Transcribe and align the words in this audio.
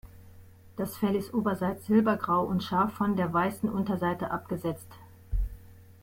Das 0.77 0.97
Fell 0.97 1.13
ist 1.15 1.31
oberseits 1.31 1.85
silbergrau 1.85 2.43
und 2.43 2.63
scharf 2.63 2.91
von 2.91 3.15
der 3.15 3.31
weißen 3.31 3.69
Unterseite 3.69 4.31
abgesetzt. 4.31 4.89